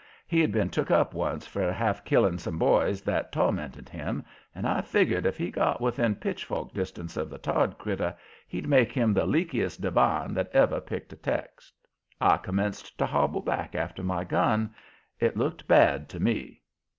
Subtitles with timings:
[0.25, 4.81] He'd been took up once for half killing some boys that tormented him, and I
[4.81, 8.15] figgered if he got within pitchfork distance of the Todd critter
[8.47, 11.75] he'd make him the leakiest divine that ever picked a text.
[12.19, 14.73] I commenced to hobble back after my gun.
[15.19, 16.63] It looked bad to me.